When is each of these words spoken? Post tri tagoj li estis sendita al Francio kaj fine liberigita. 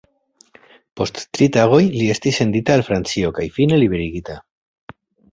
Post 0.99 1.19
tri 1.37 1.47
tagoj 1.57 1.81
li 1.95 2.07
estis 2.13 2.39
sendita 2.41 2.77
al 2.77 2.85
Francio 2.87 3.29
kaj 3.35 3.45
fine 3.59 3.77
liberigita. 3.83 4.39